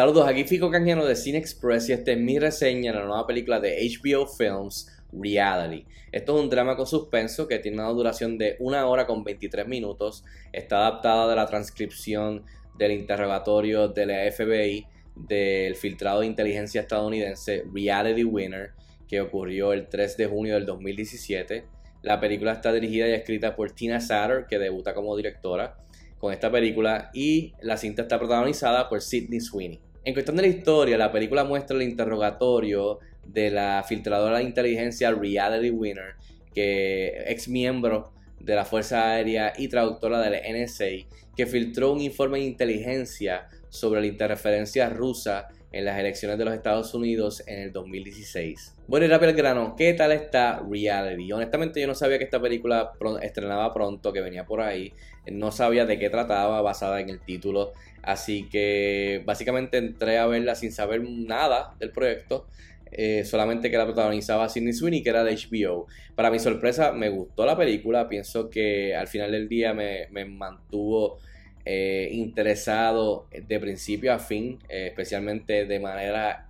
Saludos, 0.00 0.26
aquí 0.26 0.44
Fico 0.44 0.70
Canjiano 0.70 1.04
de 1.04 1.14
Cine 1.14 1.36
Express 1.36 1.90
y 1.90 1.92
esta 1.92 2.12
es 2.12 2.18
mi 2.18 2.38
reseña 2.38 2.90
de 2.90 3.00
la 3.00 3.04
nueva 3.04 3.26
película 3.26 3.60
de 3.60 3.86
HBO 3.86 4.26
Films, 4.26 4.90
Reality. 5.12 5.84
Esto 6.10 6.38
es 6.38 6.42
un 6.42 6.48
drama 6.48 6.74
con 6.74 6.86
suspenso 6.86 7.46
que 7.46 7.58
tiene 7.58 7.76
una 7.76 7.90
duración 7.90 8.38
de 8.38 8.56
una 8.60 8.86
hora 8.86 9.06
con 9.06 9.22
23 9.22 9.68
minutos. 9.68 10.24
Está 10.54 10.78
adaptada 10.78 11.28
de 11.28 11.36
la 11.36 11.44
transcripción 11.44 12.46
del 12.78 12.92
interrogatorio 12.92 13.88
de 13.88 14.06
la 14.06 14.32
FBI 14.32 14.86
del 15.16 15.76
filtrado 15.76 16.20
de 16.20 16.28
inteligencia 16.28 16.80
estadounidense 16.80 17.64
Reality 17.70 18.24
Winner 18.24 18.70
que 19.06 19.20
ocurrió 19.20 19.74
el 19.74 19.86
3 19.86 20.16
de 20.16 20.26
junio 20.26 20.54
del 20.54 20.64
2017. 20.64 21.66
La 22.00 22.18
película 22.18 22.52
está 22.52 22.72
dirigida 22.72 23.06
y 23.06 23.12
escrita 23.12 23.54
por 23.54 23.72
Tina 23.72 24.00
Satter, 24.00 24.46
que 24.48 24.58
debuta 24.58 24.94
como 24.94 25.14
directora 25.14 25.76
con 26.18 26.32
esta 26.32 26.50
película 26.50 27.10
y 27.12 27.52
la 27.60 27.76
cinta 27.76 28.00
está 28.00 28.18
protagonizada 28.18 28.88
por 28.88 29.02
Sidney 29.02 29.40
Sweeney. 29.40 29.89
En 30.02 30.14
cuestión 30.14 30.36
de 30.36 30.42
la 30.42 30.48
historia, 30.48 30.96
la 30.96 31.12
película 31.12 31.44
muestra 31.44 31.76
el 31.76 31.82
interrogatorio 31.82 33.00
de 33.26 33.50
la 33.50 33.84
filtradora 33.86 34.38
de 34.38 34.44
inteligencia 34.44 35.10
Reality 35.10 35.70
Winner, 35.70 36.14
que 36.54 37.24
ex 37.26 37.48
miembro 37.48 38.12
de 38.38 38.54
la 38.54 38.64
Fuerza 38.64 39.10
Aérea 39.10 39.52
y 39.58 39.68
traductora 39.68 40.20
del 40.20 40.40
NSA, 40.64 41.06
que 41.36 41.46
filtró 41.46 41.92
un 41.92 42.00
informe 42.00 42.38
de 42.38 42.46
inteligencia 42.46 43.46
sobre 43.68 44.00
la 44.00 44.06
interferencia 44.06 44.88
rusa 44.88 45.48
en 45.72 45.84
las 45.84 45.98
elecciones 45.98 46.36
de 46.38 46.44
los 46.44 46.54
Estados 46.54 46.94
Unidos 46.94 47.42
en 47.46 47.60
el 47.60 47.72
2016. 47.72 48.76
Bueno, 48.88 49.06
y 49.06 49.08
rápido 49.08 49.30
el 49.30 49.36
grano, 49.36 49.76
¿qué 49.76 49.92
tal 49.94 50.10
está 50.12 50.62
Reality? 50.68 51.32
Honestamente 51.32 51.80
yo 51.80 51.86
no 51.86 51.94
sabía 51.94 52.18
que 52.18 52.24
esta 52.24 52.40
película 52.40 52.92
estrenaba 53.22 53.72
pronto, 53.72 54.12
que 54.12 54.20
venía 54.20 54.44
por 54.44 54.60
ahí. 54.60 54.92
No 55.30 55.52
sabía 55.52 55.86
de 55.86 55.98
qué 55.98 56.10
trataba, 56.10 56.60
basada 56.60 57.00
en 57.00 57.08
el 57.08 57.20
título. 57.20 57.72
Así 58.02 58.48
que 58.48 59.22
básicamente 59.24 59.78
entré 59.78 60.18
a 60.18 60.26
verla 60.26 60.54
sin 60.54 60.72
saber 60.72 61.02
nada 61.02 61.74
del 61.78 61.90
proyecto. 61.90 62.46
Eh, 62.92 63.24
solamente 63.24 63.70
que 63.70 63.76
la 63.76 63.84
protagonizaba 63.84 64.48
Sidney 64.48 64.72
Sweeney, 64.72 65.04
que 65.04 65.10
era 65.10 65.22
de 65.22 65.36
HBO. 65.36 65.86
Para 66.16 66.32
mi 66.32 66.40
sorpresa, 66.40 66.90
me 66.90 67.08
gustó 67.10 67.46
la 67.46 67.56
película. 67.56 68.08
Pienso 68.08 68.50
que 68.50 68.96
al 68.96 69.06
final 69.06 69.30
del 69.30 69.48
día 69.48 69.72
me, 69.72 70.08
me 70.10 70.24
mantuvo 70.24 71.20
eh, 71.64 72.08
interesado 72.12 73.28
de 73.32 73.60
principio 73.60 74.14
a 74.14 74.18
fin, 74.18 74.58
eh, 74.68 74.86
especialmente 74.88 75.66
de 75.66 75.78
manera 75.78 76.48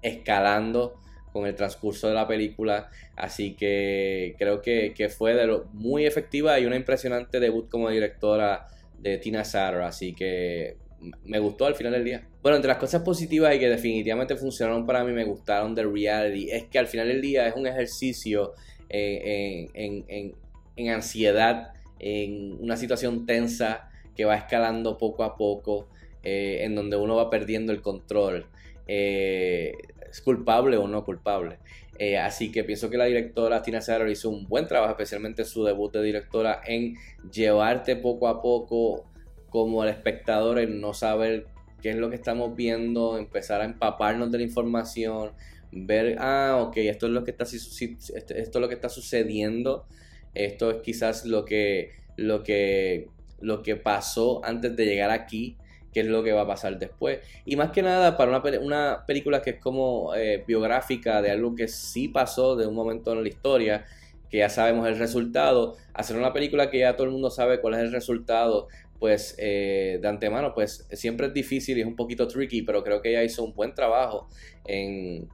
escalando 0.00 0.98
con 1.32 1.46
el 1.46 1.54
transcurso 1.54 2.08
de 2.08 2.14
la 2.14 2.26
película. 2.26 2.88
Así 3.16 3.54
que 3.54 4.34
creo 4.38 4.62
que, 4.62 5.12
fue 5.16 5.34
de 5.34 5.46
lo, 5.46 5.66
muy 5.72 6.06
efectiva 6.06 6.58
y 6.58 6.64
una 6.64 6.76
impresionante 6.76 7.38
debut 7.38 7.68
como 7.68 7.90
directora 7.90 8.66
de 8.98 9.18
Tina 9.18 9.44
Satter. 9.44 9.82
Así 9.82 10.14
que 10.14 10.76
me 11.24 11.38
gustó 11.38 11.66
al 11.66 11.74
final 11.74 11.92
del 11.92 12.04
día. 12.04 12.26
Bueno, 12.42 12.56
entre 12.56 12.68
las 12.68 12.78
cosas 12.78 13.02
positivas 13.02 13.54
y 13.54 13.58
que 13.58 13.68
definitivamente 13.68 14.36
funcionaron 14.36 14.86
para 14.86 15.04
mí, 15.04 15.12
me 15.12 15.24
gustaron 15.24 15.74
de 15.74 15.84
reality, 15.84 16.50
es 16.50 16.64
que 16.64 16.78
al 16.78 16.86
final 16.86 17.08
del 17.08 17.20
día 17.20 17.46
es 17.46 17.54
un 17.54 17.66
ejercicio 17.66 18.54
eh, 18.88 19.68
en 19.74 20.88
ansiedad, 20.88 21.72
en 21.98 22.56
una 22.60 22.76
situación 22.76 23.26
tensa 23.26 23.88
que 24.18 24.24
va 24.24 24.34
escalando 24.34 24.98
poco 24.98 25.22
a 25.22 25.36
poco, 25.36 25.86
eh, 26.24 26.64
en 26.64 26.74
donde 26.74 26.96
uno 26.96 27.14
va 27.14 27.30
perdiendo 27.30 27.70
el 27.72 27.80
control. 27.80 28.46
Eh, 28.88 29.74
¿Es 30.10 30.20
culpable 30.22 30.76
o 30.76 30.88
no 30.88 31.04
culpable? 31.04 31.58
Eh, 32.00 32.18
así 32.18 32.50
que 32.50 32.64
pienso 32.64 32.90
que 32.90 32.96
la 32.96 33.04
directora 33.04 33.62
Tina 33.62 33.80
Satter 33.80 34.08
hizo 34.08 34.28
un 34.28 34.48
buen 34.48 34.66
trabajo, 34.66 34.90
especialmente 34.90 35.44
su 35.44 35.62
debut 35.62 35.92
de 35.92 36.02
directora, 36.02 36.60
en 36.66 36.96
llevarte 37.32 37.94
poco 37.94 38.26
a 38.26 38.42
poco 38.42 39.06
como 39.50 39.84
el 39.84 39.90
espectador 39.90 40.58
en 40.58 40.80
no 40.80 40.94
saber 40.94 41.46
qué 41.80 41.90
es 41.90 41.96
lo 41.96 42.10
que 42.10 42.16
estamos 42.16 42.56
viendo, 42.56 43.18
empezar 43.18 43.60
a 43.60 43.66
empaparnos 43.66 44.32
de 44.32 44.38
la 44.38 44.44
información, 44.44 45.30
ver, 45.70 46.16
ah, 46.18 46.58
ok, 46.60 46.78
esto 46.78 47.06
es 47.06 47.12
lo 47.12 47.22
que 47.22 47.30
está, 47.30 47.44
esto 47.44 48.34
es 48.34 48.56
lo 48.56 48.68
que 48.68 48.74
está 48.74 48.88
sucediendo, 48.88 49.86
esto 50.34 50.72
es 50.72 50.78
quizás 50.82 51.24
lo 51.24 51.44
que, 51.44 51.92
lo 52.16 52.42
que 52.42 53.06
lo 53.40 53.62
que 53.62 53.76
pasó 53.76 54.44
antes 54.44 54.74
de 54.76 54.84
llegar 54.84 55.10
aquí, 55.10 55.56
qué 55.92 56.00
es 56.00 56.06
lo 56.06 56.22
que 56.22 56.32
va 56.32 56.42
a 56.42 56.46
pasar 56.46 56.78
después. 56.78 57.20
Y 57.44 57.56
más 57.56 57.70
que 57.70 57.82
nada, 57.82 58.16
para 58.16 58.30
una, 58.36 58.60
una 58.60 59.04
película 59.06 59.42
que 59.42 59.50
es 59.50 59.60
como 59.60 60.14
eh, 60.14 60.44
biográfica 60.46 61.22
de 61.22 61.30
algo 61.30 61.54
que 61.54 61.68
sí 61.68 62.08
pasó 62.08 62.56
de 62.56 62.66
un 62.66 62.74
momento 62.74 63.12
en 63.12 63.22
la 63.22 63.28
historia, 63.28 63.84
que 64.30 64.38
ya 64.38 64.48
sabemos 64.48 64.86
el 64.86 64.98
resultado, 64.98 65.76
hacer 65.94 66.16
una 66.16 66.32
película 66.32 66.70
que 66.70 66.80
ya 66.80 66.96
todo 66.96 67.06
el 67.06 67.12
mundo 67.12 67.30
sabe 67.30 67.60
cuál 67.60 67.74
es 67.74 67.80
el 67.80 67.92
resultado, 67.92 68.68
pues 68.98 69.36
eh, 69.38 69.98
de 70.02 70.08
antemano, 70.08 70.52
pues 70.54 70.86
siempre 70.92 71.28
es 71.28 71.34
difícil 71.34 71.78
y 71.78 71.82
es 71.82 71.86
un 71.86 71.96
poquito 71.96 72.26
tricky, 72.26 72.62
pero 72.62 72.82
creo 72.82 73.00
que 73.00 73.10
ella 73.10 73.22
hizo 73.22 73.44
un 73.44 73.54
buen 73.54 73.74
trabajo 73.74 74.28
en, 74.64 75.28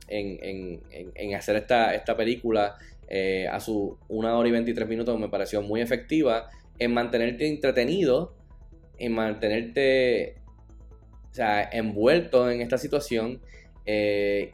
hacer 1.35 1.57
esta, 1.57 1.95
esta 1.95 2.17
película 2.17 2.77
eh, 3.09 3.49
a 3.51 3.59
su 3.61 3.99
una 4.09 4.37
hora 4.37 4.49
y 4.49 4.53
23 4.53 4.89
minutos, 4.89 5.19
me 5.19 5.29
pareció 5.29 5.61
muy 5.63 5.81
efectiva 5.81 6.49
en 6.79 6.95
mantenerte 6.95 7.47
entretenido, 7.47 8.35
en 8.99 9.12
mantenerte 9.12 10.37
o 11.31 11.35
sea, 11.35 11.69
envuelto 11.73 12.49
en 12.49 12.61
esta 12.61 12.79
situación, 12.79 13.41
eh, 13.87 14.53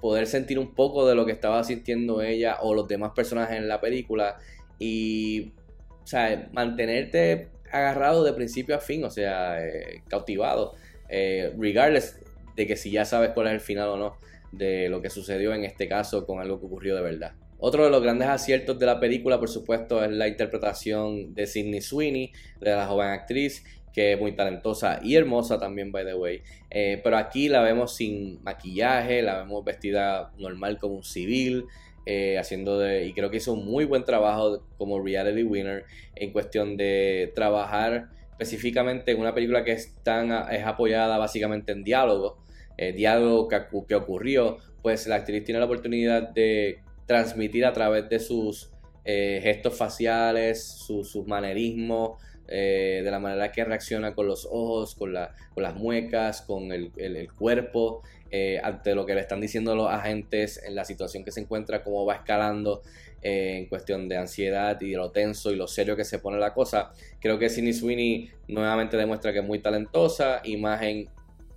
poder 0.00 0.26
sentir 0.26 0.58
un 0.58 0.74
poco 0.74 1.06
de 1.06 1.14
lo 1.14 1.24
que 1.24 1.32
estaba 1.32 1.62
sintiendo 1.64 2.20
ella 2.20 2.58
o 2.60 2.74
los 2.74 2.88
demás 2.88 3.12
personajes 3.14 3.56
en 3.56 3.68
la 3.68 3.80
película 3.80 4.36
y 4.78 5.52
o 6.02 6.06
sea, 6.06 6.48
mantenerte 6.52 7.48
agarrado 7.70 8.24
de 8.24 8.32
principio 8.32 8.76
a 8.76 8.80
fin, 8.80 9.04
o 9.04 9.10
sea, 9.10 9.64
eh, 9.64 10.02
cautivado, 10.08 10.74
eh, 11.08 11.52
regardless 11.58 12.20
de 12.56 12.66
que 12.66 12.76
si 12.76 12.90
ya 12.90 13.04
sabes 13.04 13.30
cuál 13.30 13.48
es 13.48 13.52
el 13.54 13.60
final 13.60 13.88
o 13.88 13.96
no 13.96 14.16
de 14.52 14.88
lo 14.88 15.02
que 15.02 15.10
sucedió 15.10 15.54
en 15.54 15.64
este 15.64 15.88
caso 15.88 16.26
con 16.26 16.40
algo 16.40 16.58
que 16.58 16.66
ocurrió 16.66 16.96
de 16.96 17.02
verdad. 17.02 17.32
Otro 17.58 17.84
de 17.84 17.90
los 17.90 18.02
grandes 18.02 18.28
aciertos 18.28 18.78
de 18.78 18.86
la 18.86 19.00
película, 19.00 19.38
por 19.38 19.48
supuesto, 19.48 20.04
es 20.04 20.10
la 20.10 20.28
interpretación 20.28 21.34
de 21.34 21.46
Sidney 21.46 21.80
Sweeney, 21.80 22.32
de 22.60 22.70
la 22.70 22.86
joven 22.86 23.08
actriz, 23.08 23.64
que 23.94 24.12
es 24.12 24.20
muy 24.20 24.32
talentosa 24.32 25.00
y 25.02 25.16
hermosa 25.16 25.58
también, 25.58 25.90
by 25.90 26.04
the 26.04 26.14
way. 26.14 26.42
Eh, 26.70 27.00
pero 27.02 27.16
aquí 27.16 27.48
la 27.48 27.62
vemos 27.62 27.96
sin 27.96 28.42
maquillaje, 28.42 29.22
la 29.22 29.38
vemos 29.38 29.64
vestida 29.64 30.32
normal 30.36 30.78
como 30.78 30.96
un 30.96 31.02
civil, 31.02 31.64
eh, 32.04 32.38
haciendo 32.38 32.78
de, 32.78 33.06
y 33.06 33.14
creo 33.14 33.30
que 33.30 33.38
hizo 33.38 33.54
un 33.54 33.64
muy 33.64 33.86
buen 33.86 34.04
trabajo 34.04 34.62
como 34.76 35.02
reality 35.02 35.42
winner 35.42 35.86
en 36.14 36.30
cuestión 36.32 36.76
de 36.76 37.32
trabajar 37.34 38.10
específicamente 38.32 39.12
en 39.12 39.18
una 39.18 39.34
película 39.34 39.64
que 39.64 39.72
es, 39.72 39.94
tan, 40.02 40.30
es 40.52 40.64
apoyada 40.64 41.16
básicamente 41.16 41.72
en 41.72 41.82
diálogo, 41.82 42.36
eh, 42.76 42.92
diálogo 42.92 43.48
que, 43.48 43.62
que 43.88 43.94
ocurrió, 43.94 44.58
pues 44.82 45.06
la 45.06 45.16
actriz 45.16 45.42
tiene 45.42 45.58
la 45.58 45.64
oportunidad 45.64 46.28
de 46.28 46.80
transmitir 47.06 47.64
a 47.64 47.72
través 47.72 48.08
de 48.08 48.18
sus 48.18 48.70
eh, 49.04 49.40
gestos 49.42 49.74
faciales, 49.76 50.64
sus 50.64 51.26
manerismos, 51.26 52.20
eh, 52.48 53.02
de 53.04 53.10
la 53.10 53.18
manera 53.18 53.50
que 53.50 53.64
reacciona 53.64 54.14
con 54.14 54.26
los 54.26 54.46
ojos, 54.50 54.94
con, 54.94 55.12
las 55.12 55.74
muecas, 55.76 56.42
con 56.42 56.72
el, 56.72 57.32
cuerpo, 57.32 58.02
eh, 58.30 58.60
ante 58.62 58.94
lo 58.94 59.06
que 59.06 59.14
le 59.14 59.20
están 59.20 59.40
diciendo 59.40 59.74
los 59.74 59.88
agentes 59.88 60.60
en 60.64 60.74
la 60.74 60.84
situación 60.84 61.24
que 61.24 61.30
se 61.30 61.40
encuentra, 61.40 61.82
cómo 61.82 62.04
va 62.04 62.16
escalando 62.16 62.82
en 63.22 63.66
cuestión 63.66 64.08
de 64.08 64.16
ansiedad 64.16 64.80
y 64.80 64.90
de 64.90 64.96
lo 64.96 65.10
tenso 65.10 65.50
y 65.50 65.56
lo 65.56 65.66
serio 65.66 65.96
que 65.96 66.04
se 66.04 66.18
pone 66.18 66.38
la 66.38 66.54
cosa. 66.54 66.92
Creo 67.20 67.38
que 67.38 67.48
Sidney 67.48 67.72
Sweeney 67.72 68.30
nuevamente 68.46 68.96
demuestra 68.96 69.32
que 69.32 69.40
es 69.40 69.44
muy 69.44 69.58
talentosa 69.58 70.40
y 70.44 70.56
más 70.56 70.82
en, 70.82 71.08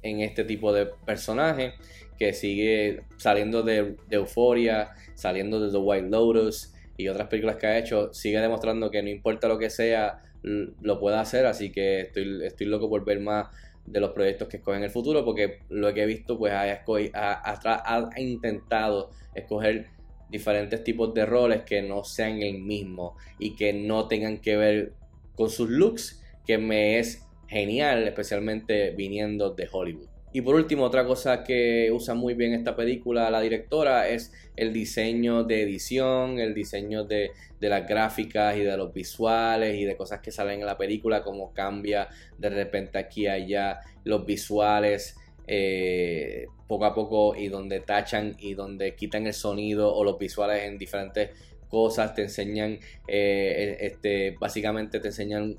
en 0.02 0.22
este 0.22 0.44
tipo 0.44 0.74
de 0.74 0.88
personaje 1.06 1.74
que 2.20 2.34
sigue 2.34 3.04
saliendo 3.18 3.64
de, 3.64 3.96
Euphoria, 4.10 4.92
saliendo 5.16 5.62
de 5.62 5.72
The 5.72 5.78
White 5.78 6.10
Lotus 6.10 6.74
y 6.98 7.08
otras 7.08 7.30
películas 7.30 7.56
que 7.56 7.68
ha 7.68 7.78
hecho, 7.80 8.14
sigue 8.14 8.40
demostrando 8.40 8.92
que 8.92 9.02
no 9.02 9.10
importa 9.10 9.48
lo 9.48 9.58
que 9.58 9.70
sea, 9.70 10.22
lo 10.44 11.00
puede 11.00 11.18
hacer, 11.18 11.46
así 11.46 11.72
que 11.72 12.02
estoy, 12.02 12.46
estoy 12.46 12.68
loco 12.68 12.90
por 12.90 13.06
ver 13.06 13.22
más 13.22 13.48
de 13.86 14.02
los 14.02 14.12
proyectos 14.12 14.50
que 14.50 14.58
escogen 14.58 14.80
en 14.80 14.86
el 14.86 14.92
futuro, 14.92 15.24
porque 15.24 15.60
lo 15.70 15.94
que 15.94 16.04
he 16.04 16.06
visto, 16.06 16.38
pues 16.38 16.54
ha, 16.54 16.84
ha, 16.84 18.10
ha 18.14 18.22
intentado 18.22 19.12
escoger 19.34 19.88
diferentes 20.30 20.84
tipos 20.84 21.14
de 21.14 21.26
roles 21.26 21.64
que 21.64 21.82
no 21.82 22.04
sean 22.04 22.42
el 22.42 22.60
mismo 22.60 23.16
y 23.40 23.56
que 23.56 23.74
no 23.74 24.08
tengan 24.08 24.40
que 24.40 24.58
ver 24.58 24.94
con 25.36 25.50
sus 25.50 25.70
looks, 25.70 26.22
que 26.46 26.58
me 26.58 27.00
es 27.00 27.26
genial, 27.48 28.08
especialmente 28.08 28.92
viniendo 28.92 29.52
de 29.52 29.68
Hollywood. 29.72 30.19
Y 30.32 30.42
por 30.42 30.54
último, 30.54 30.84
otra 30.84 31.06
cosa 31.06 31.44
que 31.44 31.90
usa 31.92 32.14
muy 32.14 32.36
bien 32.36 32.54
esta 32.54 32.76
película 32.76 33.32
la 33.32 33.42
directora 33.42 34.08
es 34.10 34.32
el 34.56 34.72
diseño 34.72 35.44
de 35.44 35.64
edición, 35.64 36.40
el 36.40 36.54
diseño 36.54 37.04
de, 37.04 37.32
las 37.60 37.88
gráficas 37.88 38.56
y 38.56 38.62
de 38.62 38.78
los 38.78 38.94
visuales 38.94 39.76
y 39.76 39.86
de 39.86 39.98
cosas 39.98 40.20
que 40.20 40.32
salen 40.32 40.60
en 40.60 40.68
la 40.68 40.78
película, 40.78 41.24
como 41.24 41.52
cambia 41.52 42.10
de 42.38 42.50
repente 42.50 43.00
aquí 43.00 43.22
y 43.24 43.28
allá 43.28 43.80
los 44.04 44.24
visuales 44.26 45.18
eh, 45.48 46.46
poco 46.68 46.86
a 46.86 46.94
poco 46.94 47.36
y 47.36 47.48
donde 47.48 47.80
tachan 47.80 48.36
y 48.38 48.54
donde 48.54 48.96
quitan 48.96 49.26
el 49.26 49.34
sonido 49.34 49.94
o 49.96 50.04
los 50.04 50.20
visuales 50.20 50.66
en 50.66 50.78
diferentes 50.78 51.32
cosas, 51.70 52.14
te 52.14 52.22
enseñan, 52.22 52.80
eh, 53.08 53.78
este, 53.80 54.36
básicamente 54.40 55.00
te 55.00 55.08
enseñan 55.08 55.58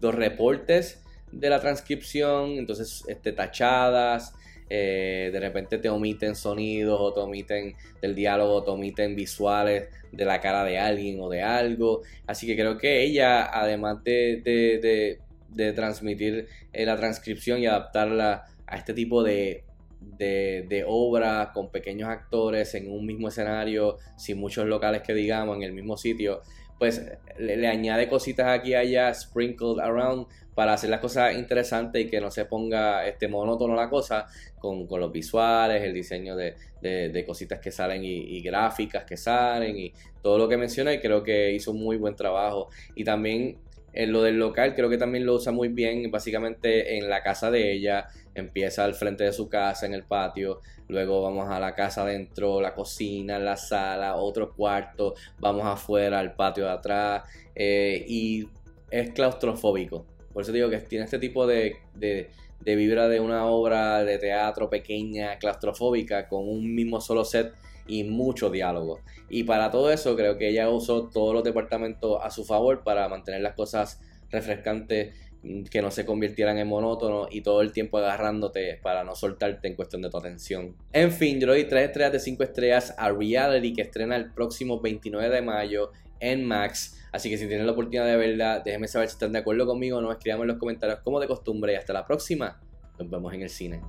los 0.00 0.14
reportes 0.14 1.02
de 1.32 1.50
la 1.50 1.60
transcripción, 1.60 2.52
entonces 2.52 3.04
este, 3.08 3.32
tachadas, 3.32 4.34
eh, 4.72 5.30
de 5.32 5.40
repente 5.40 5.78
te 5.78 5.88
omiten 5.88 6.36
sonidos 6.36 6.98
o 7.00 7.12
te 7.12 7.20
omiten 7.20 7.74
del 8.00 8.14
diálogo, 8.14 8.62
te 8.62 8.70
omiten 8.70 9.16
visuales 9.16 9.88
de 10.12 10.24
la 10.24 10.40
cara 10.40 10.64
de 10.64 10.78
alguien 10.78 11.20
o 11.20 11.28
de 11.28 11.42
algo. 11.42 12.02
Así 12.26 12.46
que 12.46 12.54
creo 12.54 12.78
que 12.78 13.02
ella, 13.02 13.46
además 13.46 14.02
de, 14.04 15.18
de, 15.52 15.72
transmitir 15.72 16.46
eh, 16.72 16.86
la 16.86 16.96
transcripción 16.96 17.60
y 17.60 17.66
adaptarla 17.66 18.44
a 18.66 18.76
este 18.76 18.94
tipo 18.94 19.24
de, 19.24 19.64
de, 20.00 20.84
obra 20.86 21.50
con 21.52 21.70
pequeños 21.70 22.08
actores 22.08 22.74
en 22.74 22.90
un 22.90 23.04
mismo 23.04 23.28
escenario, 23.28 23.98
sin 24.16 24.38
muchos 24.38 24.66
locales 24.66 25.02
que 25.02 25.14
digamos, 25.14 25.56
en 25.56 25.64
el 25.64 25.72
mismo 25.72 25.96
sitio, 25.96 26.42
pues 26.80 27.02
le, 27.38 27.68
añade 27.68 28.08
cositas 28.08 28.48
aquí 28.48 28.70
y 28.70 28.74
allá, 28.74 29.12
sprinkled 29.12 29.80
around, 29.80 30.26
para 30.54 30.72
hacer 30.72 30.88
las 30.88 31.00
cosas 31.00 31.34
interesantes 31.34 32.02
y 32.02 32.08
que 32.08 32.22
no 32.22 32.30
se 32.30 32.46
ponga 32.46 33.06
este 33.06 33.28
monótono 33.28 33.74
la 33.74 33.90
cosa 33.90 34.26
con, 34.58 34.88
los 34.88 35.12
visuales, 35.12 35.82
el 35.82 35.92
diseño 35.92 36.34
de, 36.36 37.24
cositas 37.26 37.60
que 37.60 37.70
salen 37.70 38.02
y, 38.02 38.40
gráficas 38.40 39.04
que 39.04 39.18
salen 39.18 39.78
y 39.78 39.92
todo 40.22 40.38
lo 40.38 40.48
que 40.48 40.56
mencioné, 40.56 41.02
creo 41.02 41.22
que 41.22 41.52
hizo 41.52 41.72
un 41.72 41.82
muy 41.82 41.98
buen 41.98 42.16
trabajo. 42.16 42.70
Y 42.94 43.04
también 43.04 43.58
en 43.92 44.12
lo 44.12 44.22
del 44.22 44.38
local 44.38 44.74
creo 44.74 44.88
que 44.88 44.98
también 44.98 45.26
lo 45.26 45.34
usa 45.34 45.52
muy 45.52 45.68
bien, 45.68 46.10
básicamente 46.10 46.98
en 46.98 47.08
la 47.08 47.22
casa 47.22 47.50
de 47.50 47.72
ella, 47.72 48.08
empieza 48.34 48.84
al 48.84 48.94
frente 48.94 49.24
de 49.24 49.32
su 49.32 49.48
casa, 49.48 49.86
en 49.86 49.94
el 49.94 50.04
patio, 50.04 50.60
luego 50.88 51.22
vamos 51.22 51.48
a 51.50 51.58
la 51.60 51.74
casa 51.74 52.02
adentro, 52.02 52.60
la 52.60 52.74
cocina, 52.74 53.38
la 53.38 53.56
sala, 53.56 54.16
otro 54.16 54.54
cuarto, 54.54 55.14
vamos 55.38 55.66
afuera, 55.66 56.18
al 56.18 56.34
patio 56.34 56.64
de 56.64 56.70
atrás, 56.70 57.22
eh, 57.54 58.04
y 58.08 58.48
es 58.90 59.10
claustrofóbico. 59.10 60.06
Por 60.32 60.42
eso 60.42 60.52
digo 60.52 60.70
que 60.70 60.78
tiene 60.78 61.04
este 61.04 61.18
tipo 61.18 61.46
de, 61.46 61.76
de, 61.94 62.30
de 62.60 62.76
vibra 62.76 63.08
de 63.08 63.20
una 63.20 63.46
obra 63.46 64.04
de 64.04 64.18
teatro 64.18 64.70
pequeña, 64.70 65.38
claustrofóbica, 65.38 66.28
con 66.28 66.48
un 66.48 66.74
mismo 66.74 67.00
solo 67.00 67.24
set 67.24 67.52
y 67.90 68.04
mucho 68.04 68.50
diálogo. 68.50 69.00
Y 69.28 69.42
para 69.42 69.70
todo 69.70 69.90
eso 69.90 70.16
creo 70.16 70.38
que 70.38 70.48
ella 70.48 70.70
usó 70.70 71.08
todos 71.08 71.34
los 71.34 71.42
departamentos 71.42 72.18
a 72.22 72.30
su 72.30 72.44
favor 72.44 72.84
para 72.84 73.08
mantener 73.08 73.40
las 73.40 73.54
cosas 73.54 74.00
refrescantes, 74.30 75.12
mm, 75.42 75.64
que 75.64 75.82
no 75.82 75.90
se 75.90 76.06
convirtieran 76.06 76.56
en 76.58 76.68
monótono 76.68 77.26
y 77.28 77.40
todo 77.40 77.62
el 77.62 77.72
tiempo 77.72 77.98
agarrándote 77.98 78.78
para 78.80 79.02
no 79.02 79.16
soltarte 79.16 79.66
en 79.66 79.74
cuestión 79.74 80.02
de 80.02 80.10
tu 80.10 80.18
atención. 80.18 80.76
En 80.92 81.10
fin, 81.10 81.40
yo 81.40 81.48
le 81.48 81.54
doy 81.54 81.64
3 81.64 81.86
estrellas 81.86 82.12
de 82.12 82.20
5 82.20 82.44
estrellas 82.44 82.94
a 82.96 83.10
Reality 83.10 83.72
que 83.72 83.82
estrena 83.82 84.14
el 84.14 84.30
próximo 84.32 84.80
29 84.80 85.28
de 85.28 85.42
mayo 85.42 85.90
en 86.20 86.44
Max. 86.44 86.96
Así 87.10 87.28
que 87.28 87.36
si 87.36 87.48
tienen 87.48 87.66
la 87.66 87.72
oportunidad 87.72 88.06
de 88.06 88.16
verla, 88.16 88.60
déjenme 88.60 88.86
saber 88.86 89.08
si 89.08 89.14
están 89.14 89.32
de 89.32 89.40
acuerdo 89.40 89.66
conmigo 89.66 89.98
o 89.98 90.00
no. 90.00 90.12
Escriban 90.12 90.42
en 90.42 90.46
los 90.48 90.58
comentarios 90.58 91.00
como 91.00 91.18
de 91.18 91.26
costumbre 91.26 91.72
y 91.72 91.76
hasta 91.76 91.92
la 91.92 92.06
próxima. 92.06 92.60
Nos 93.00 93.10
vemos 93.10 93.34
en 93.34 93.42
el 93.42 93.50
cine. 93.50 93.80